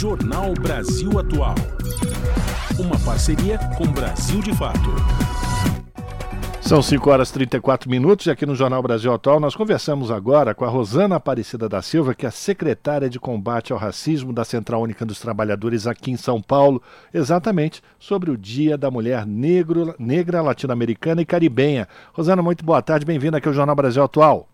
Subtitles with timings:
[0.00, 1.54] Jornal Brasil Atual.
[2.78, 4.88] Uma parceria com Brasil de Fato.
[6.62, 10.54] São 5 horas e 34 minutos e aqui no Jornal Brasil Atual nós conversamos agora
[10.54, 14.42] com a Rosana Aparecida da Silva, que é a secretária de combate ao racismo da
[14.42, 19.94] Central Única dos Trabalhadores aqui em São Paulo, exatamente sobre o Dia da Mulher Negro,
[19.98, 21.86] Negra, Latino-Americana e Caribenha.
[22.14, 24.48] Rosana, muito boa tarde, bem-vinda aqui ao Jornal Brasil Atual.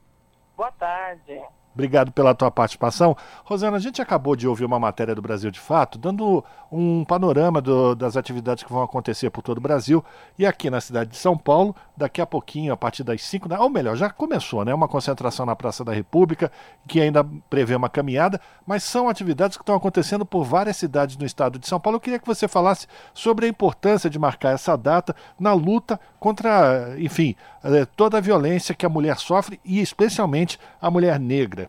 [0.56, 1.40] Boa tarde.
[1.76, 3.14] Obrigado pela tua participação.
[3.44, 6.42] Rosana, a gente acabou de ouvir uma matéria do Brasil de Fato, dando
[6.72, 10.02] um panorama do, das atividades que vão acontecer por todo o Brasil.
[10.38, 13.60] E aqui na cidade de São Paulo, daqui a pouquinho, a partir das 5 da.
[13.60, 14.72] Ou melhor, já começou, né?
[14.72, 16.50] Uma concentração na Praça da República,
[16.88, 21.26] que ainda prevê uma caminhada, mas são atividades que estão acontecendo por várias cidades no
[21.26, 21.96] estado de São Paulo.
[21.96, 26.94] Eu queria que você falasse sobre a importância de marcar essa data na luta contra,
[26.98, 31.65] enfim, eh, toda a violência que a mulher sofre e especialmente a mulher negra.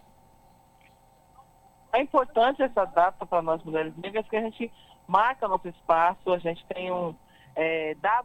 [1.98, 4.72] É importante essa data para nós mulheres negras, porque a gente
[5.08, 7.16] marca nosso espaço, a gente tem um.
[7.56, 8.23] É, dá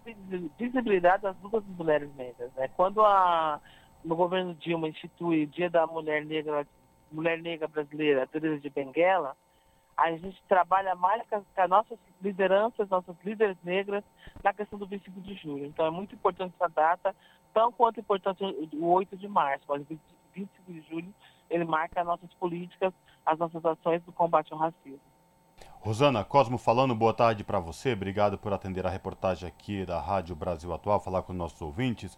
[0.59, 2.53] visibilidade às lutas das mulheres negras.
[2.53, 2.69] Né?
[2.77, 3.59] Quando a,
[4.05, 6.67] no governo Dilma institui o Dia da Mulher Negra,
[7.11, 9.35] Mulher Negra Brasileira, Teresa de Benguela,
[9.97, 14.05] a gente trabalha mais com, as nossas lideranças, nossas líderes negras,
[14.45, 15.65] na questão do 25 de julho.
[15.65, 17.17] Então é muito importante essa data,
[17.55, 19.99] tão quanto importante o 8 de março, mas o
[20.35, 21.15] 25 de julho
[21.53, 22.93] ele marca as nossas políticas,
[23.25, 25.01] as nossas ações do combate ao racismo.
[25.81, 27.93] Rosana, Cosmo falando, boa tarde para você.
[27.93, 32.17] Obrigado por atender a reportagem aqui da Rádio Brasil Atual, falar com nossos ouvintes.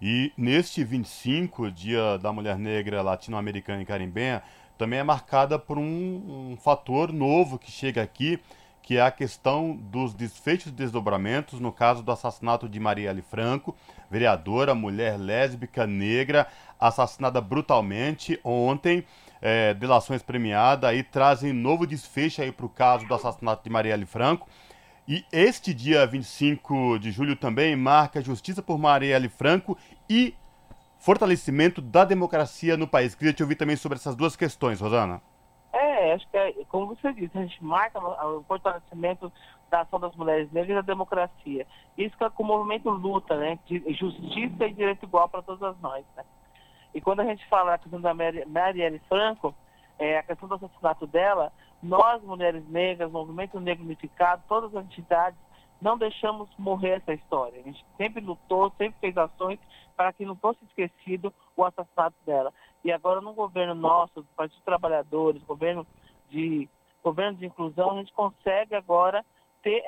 [0.00, 4.42] E neste 25, Dia da Mulher Negra Latino-Americana e Carimbenha,
[4.76, 8.40] também é marcada por um, um fator novo que chega aqui,
[8.82, 13.76] que é a questão dos desfechos e desdobramentos no caso do assassinato de Marielle Franco,
[14.10, 16.46] vereadora, mulher lésbica, negra,
[16.78, 19.04] assassinada brutalmente ontem.
[19.40, 24.06] É, delações premiadas aí trazem novo desfecho aí para o caso do assassinato de Marielle
[24.06, 24.48] Franco.
[25.06, 29.76] E este dia 25 de julho também marca justiça por Marielle Franco
[30.08, 30.34] e
[30.98, 33.14] fortalecimento da democracia no país.
[33.14, 35.20] Queria te ouvir também sobre essas duas questões, Rosana.
[36.14, 39.32] Acho que é, como você disse, a gente marca o fortalecimento
[39.70, 41.66] da ação das mulheres negras e da democracia.
[41.96, 43.58] Isso que é com o movimento luta, né?
[43.66, 46.24] De justiça e direito igual para todas nós, né?
[46.94, 49.54] E quando a gente fala a questão da Marielle Franco,
[49.98, 51.52] é, a questão do assassinato dela,
[51.82, 55.38] nós, mulheres negras, Movimento Negro Unificado, todas as entidades,
[55.80, 57.60] não deixamos morrer essa história.
[57.60, 59.58] A gente sempre lutou, sempre fez ações
[59.96, 62.52] para que não fosse esquecido o assassinato dela.
[62.84, 65.86] E agora, no governo nosso, do Partido Trabalhadores, governo
[66.32, 66.68] de,
[67.04, 69.24] governo de inclusão, a gente consegue agora
[69.62, 69.82] ter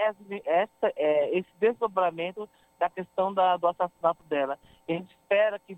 [0.47, 4.59] essa, é, esse desdobramento da questão da, do assassinato dela.
[4.87, 5.77] E a gente espera que,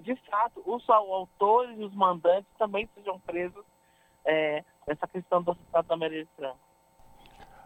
[0.00, 3.64] de fato, os autores e os mandantes também sejam presos
[4.24, 6.58] é, nessa questão do assassinato da Maria Franco.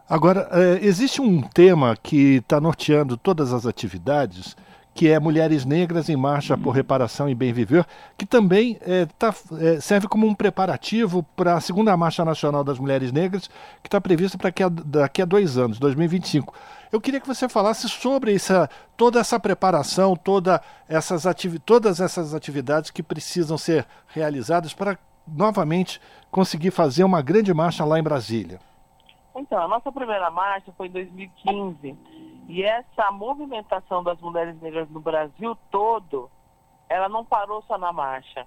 [0.09, 4.57] Agora, é, existe um tema que está norteando todas as atividades,
[4.93, 7.85] que é Mulheres Negras em Marcha por Reparação e Bem Viver,
[8.17, 12.77] que também é, tá, é, serve como um preparativo para a segunda Marcha Nacional das
[12.77, 13.47] Mulheres Negras,
[13.81, 14.51] que está prevista para
[14.85, 16.53] daqui, a dois anos, 2025.
[16.91, 21.23] Eu queria que você falasse sobre essa, toda essa preparação, toda essas
[21.65, 27.97] todas essas atividades que precisam ser realizadas para novamente conseguir fazer uma grande marcha lá
[27.97, 28.59] em Brasília.
[29.33, 31.95] Então, a nossa primeira marcha foi em 2015.
[32.51, 36.29] E essa movimentação das mulheres negras no Brasil todo,
[36.89, 38.45] ela não parou só na marcha.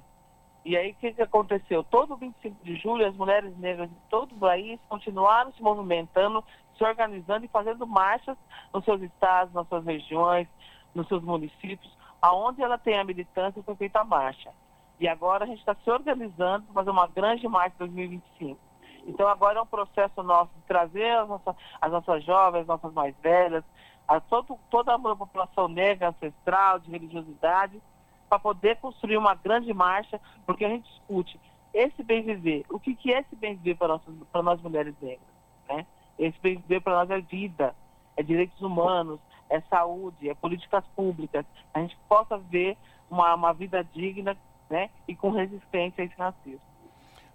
[0.63, 1.83] E aí o que, que aconteceu?
[1.83, 6.45] Todo 25 de julho, as mulheres negras de todo o país continuaram se movimentando,
[6.77, 8.37] se organizando e fazendo marchas
[8.75, 10.47] nos seus estados, nas suas regiões,
[10.95, 14.53] nos seus municípios, aonde ela tem a militância foi feita a marcha.
[15.01, 18.61] E agora a gente está se organizando para fazer uma grande marcha em 2025.
[19.07, 22.93] Então agora é um processo nosso de trazer as nossas, as nossas jovens, as nossas
[22.93, 23.65] mais velhas,
[24.07, 27.81] a todo, toda a população negra, ancestral, de religiosidade,
[28.29, 31.39] para poder construir uma grande marcha, porque a gente discute
[31.73, 32.65] esse bem viver.
[32.71, 35.27] O que, que é esse bem viver para nós, mulheres negras?
[35.69, 35.87] Né?
[36.19, 37.75] Esse bem viver para nós é vida,
[38.17, 39.19] é direitos humanos,
[39.51, 41.45] é saúde, é políticas públicas.
[41.73, 42.77] A gente possa ver
[43.11, 44.37] uma, uma vida digna
[44.71, 44.89] né?
[45.09, 46.74] e com resistência a esse racismo.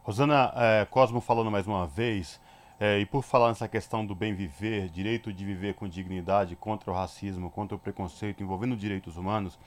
[0.09, 2.41] Rosana é, Cosmo falando mais uma vez,
[2.79, 6.89] é, e por falar nessa questão do bem viver, direito de viver com dignidade, contra
[6.89, 9.59] o racismo, contra o preconceito, envolvendo direitos humanos,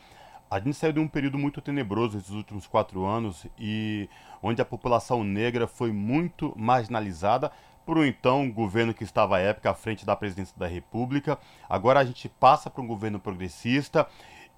[0.51, 4.09] a gente saiu de um período muito tenebroso esses últimos quatro anos e
[4.43, 7.53] onde a população negra foi muito marginalizada
[7.87, 11.39] por um então governo que estava à época à frente da presidência da República.
[11.71, 14.09] Agora a gente passa para um governo progressista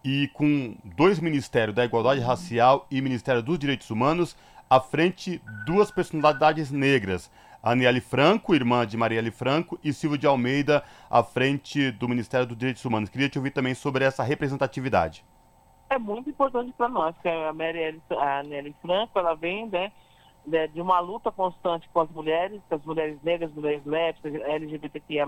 [0.02, 4.34] e com dois ministérios da Igualdade Racial e Ministério dos Direitos Humanos,
[4.74, 7.30] à frente duas personalidades negras.
[7.62, 12.58] Aniele Franco, irmã de Marielle Franco, e Silvio de Almeida, à frente do Ministério dos
[12.58, 13.08] Direitos Humanos.
[13.08, 15.24] Queria te ouvir também sobre essa representatividade.
[15.88, 17.50] É muito importante para nós, que a
[18.18, 19.70] a Aniele Franco, ela vem
[20.44, 25.26] né, de uma luta constante com as mulheres, com as mulheres negras, mulheres lésbicas, LGBTQIA+,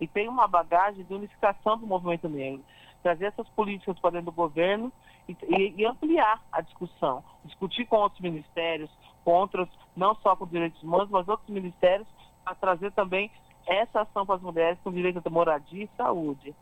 [0.00, 2.64] e tem uma bagagem de unificação do movimento negro.
[3.02, 4.92] Trazer essas políticas para dentro do governo
[5.28, 7.22] e, e, e ampliar a discussão.
[7.44, 8.90] Discutir com outros ministérios,
[9.24, 12.06] com outros, não só com direitos humanos, mas outros ministérios,
[12.44, 13.30] para trazer também
[13.66, 16.54] essa ação para as mulheres com direito a moradia e saúde.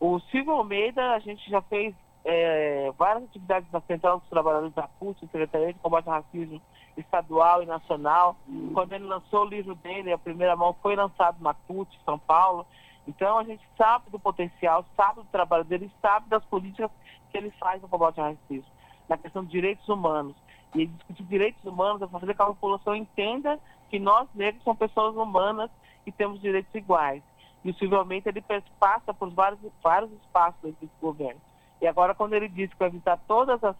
[0.00, 1.94] O Silvio Almeida, a gente já fez
[2.24, 6.60] é, várias atividades na Central dos Trabalhadores da CUT, Secretaria de Combate ao Racismo
[6.96, 8.36] estadual e nacional.
[8.72, 12.66] Quando ele lançou o livro dele, a primeira mão foi lançado na CUT, São Paulo.
[13.06, 16.90] Então a gente sabe do potencial, sabe do trabalho dele, sabe das políticas
[17.30, 18.70] que ele faz no combate ao racismo,
[19.08, 20.34] na questão de direitos humanos.
[20.74, 23.60] E discutir direitos humanos é fazer com que a população entenda
[23.90, 25.70] que nós negros somos pessoas humanas
[26.06, 27.22] e temos direitos iguais.
[27.64, 28.44] E o Silvio Almeida, ele
[28.78, 31.40] passa por vários, vários espaços desse governo.
[31.80, 33.76] E agora, quando ele disse que vai visitar todas as,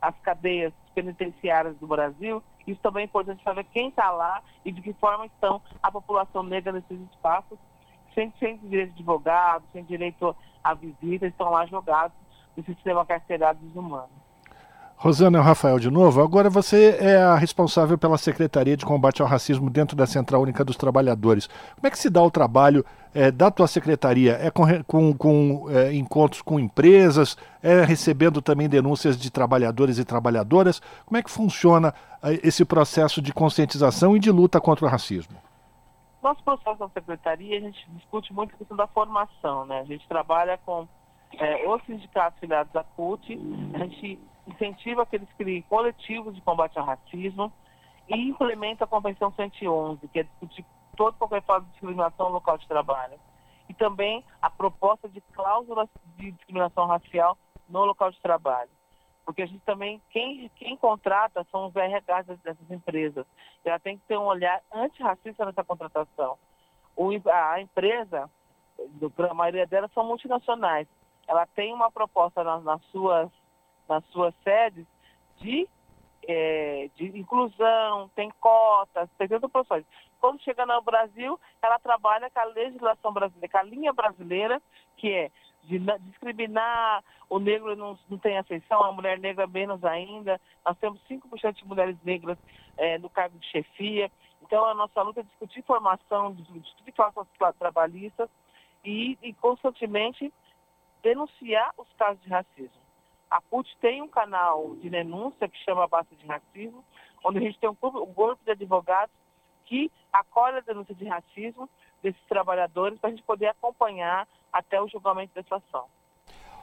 [0.00, 4.80] as cadeias penitenciárias do Brasil, isso também é importante saber quem está lá e de
[4.80, 7.58] que forma estão a população negra nesses espaços,
[8.16, 10.34] sem, sem direito de advogado, sem direito
[10.64, 12.16] à visita, estão lá jogados
[12.56, 14.08] no sistema carcerário desumano.
[14.98, 16.22] Rosana, é o Rafael de novo.
[16.22, 20.64] Agora você é a responsável pela Secretaria de Combate ao Racismo dentro da Central Única
[20.64, 21.46] dos Trabalhadores.
[21.46, 22.82] Como é que se dá o trabalho
[23.14, 24.38] é, da tua secretaria?
[24.40, 27.36] É com, com, com é, encontros com empresas?
[27.62, 30.80] É recebendo também denúncias de trabalhadores e trabalhadoras?
[31.04, 31.92] Como é que funciona
[32.22, 35.36] é, esse processo de conscientização e de luta contra o racismo?
[36.26, 39.78] Nosso processo da secretaria, a gente discute muito a questão da formação, né?
[39.78, 40.88] A gente trabalha com
[41.38, 43.38] é, os sindicatos filiados à CUT,
[43.72, 47.52] a gente incentiva que eles criem coletivos de combate ao racismo
[48.08, 52.58] e implementa a Convenção 111, que é discutir todo qualquer forma de discriminação no local
[52.58, 53.20] de trabalho.
[53.68, 57.38] E também a proposta de cláusulas de discriminação racial
[57.68, 58.70] no local de trabalho.
[59.26, 63.26] Porque a gente também, quem, quem contrata são os RH dessas empresas.
[63.64, 66.38] Ela tem que ter um olhar antirracista nessa contratação.
[66.96, 68.30] O, a empresa,
[69.28, 70.86] a maioria delas são multinacionais.
[71.26, 73.28] Ela tem uma proposta nas, nas suas
[73.88, 74.86] nas suas sedes
[75.38, 75.68] de,
[76.26, 79.84] é, de inclusão, tem cotas, tem tantas profissões.
[80.20, 84.60] Quando chega no Brasil, ela trabalha com a legislação brasileira, com a linha brasileira,
[84.96, 85.30] que é
[85.66, 90.40] de discriminar, o negro não, não tem aceição, a mulher negra menos ainda.
[90.64, 92.38] Nós temos 5% de mulheres negras
[92.76, 94.10] é, no cargo de chefia.
[94.42, 97.26] Então, a nossa luta é discutir formação, discutir classes
[97.58, 98.28] trabalhistas
[98.84, 100.32] e, e constantemente
[101.02, 102.86] denunciar os casos de racismo.
[103.30, 106.84] A CUT tem um canal de denúncia que chama Basta de Racismo,
[107.24, 109.14] onde a gente tem um grupo, um grupo de advogados
[109.64, 111.68] que acolhe a denúncia de racismo
[112.06, 115.86] desses trabalhadores para a gente poder acompanhar até o julgamento dessa ação.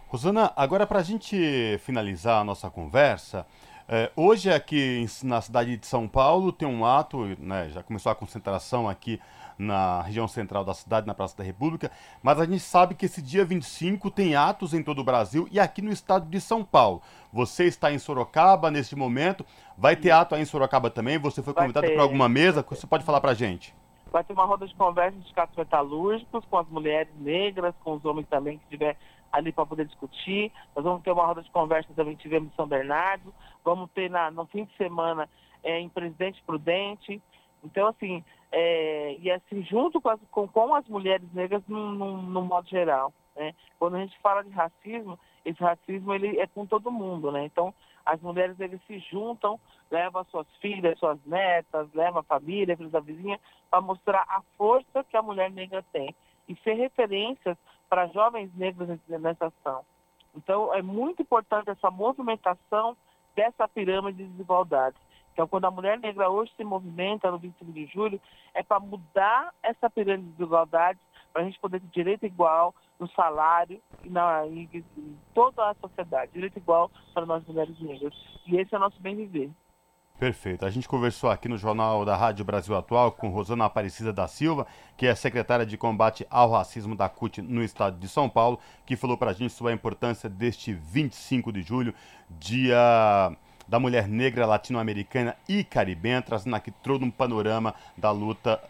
[0.07, 3.45] Rosana, agora para a gente finalizar a nossa conversa,
[3.89, 8.15] é, hoje aqui na cidade de São Paulo tem um ato, né, já começou a
[8.15, 9.19] concentração aqui
[9.57, 11.91] na região central da cidade, na Praça da República,
[12.21, 15.59] mas a gente sabe que esse dia 25 tem atos em todo o Brasil e
[15.59, 17.01] aqui no estado de São Paulo.
[17.31, 19.45] Você está em Sorocaba neste momento,
[19.77, 23.03] vai ter ato aí em Sorocaba também, você foi convidado para alguma mesa, você pode
[23.03, 23.75] falar para a gente?
[24.13, 28.05] Vai ter uma roda de conversa de casos metalúrgicos com as mulheres negras, com os
[28.05, 28.95] homens também que tiver
[29.31, 30.51] ali para poder discutir.
[30.75, 33.33] Nós vamos ter uma roda de conversa também tivemos em São Bernardo.
[33.65, 35.27] Vamos ter na, no fim de semana
[35.63, 37.19] é, em Presidente Prudente.
[37.63, 41.91] Então, assim, é, e assim, junto com as, com, com as mulheres negras no,
[42.21, 43.11] no, modo geral.
[43.35, 43.55] Né?
[43.79, 47.45] Quando a gente fala de racismo, esse racismo ele é com todo mundo, né?
[47.45, 47.73] Então,
[48.05, 52.91] as mulheres eles se juntam, levam as suas filhas, suas netas, levam a família, filhos
[52.91, 56.13] da vizinha, para mostrar a força que a mulher negra tem
[56.47, 57.57] e ser referências
[57.89, 59.85] para jovens negros nessa ação.
[60.35, 62.97] Então, é muito importante essa movimentação
[63.35, 64.95] dessa pirâmide de desigualdade.
[65.31, 68.21] Então, quando a mulher negra hoje se movimenta no 25 de julho,
[68.53, 70.99] é para mudar essa pirâmide de desigualdade,
[71.31, 75.75] para a gente poder ter direito igual no salário e, na, em, em toda a
[75.75, 78.13] sociedade, direito igual para nós mulheres negras.
[78.47, 79.51] E esse é o nosso bem viver.
[80.17, 80.65] Perfeito.
[80.65, 84.65] A gente conversou aqui no Jornal da Rádio Brasil Atual com Rosana Aparecida da Silva,
[84.95, 88.95] que é secretária de combate ao racismo da CUT no estado de São Paulo, que
[88.95, 91.93] falou para a gente sobre a importância deste 25 de julho,
[92.29, 93.35] dia
[93.67, 98.61] da mulher negra latino-americana e caribenha, trazendo aqui todo um panorama da luta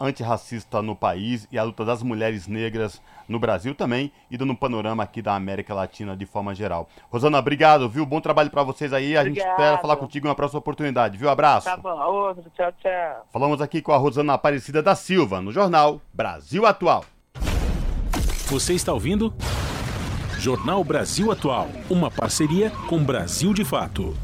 [0.00, 4.56] antirracista no país e a luta das mulheres negras no Brasil também e dando um
[4.56, 6.88] panorama aqui da América Latina de forma geral.
[7.10, 8.04] Rosana, obrigado, viu?
[8.06, 9.16] Bom trabalho para vocês aí.
[9.16, 11.28] A gente espera falar contigo em uma próxima oportunidade, viu?
[11.28, 11.66] Abraço.
[11.66, 12.44] Tá bom, outro.
[12.54, 13.26] Tchau, tchau.
[13.32, 17.04] Falamos aqui com a Rosana Aparecida da Silva, no jornal Brasil Atual.
[18.48, 19.34] Você está ouvindo?
[20.38, 24.14] Jornal Brasil Atual, uma parceria com Brasil de Fato.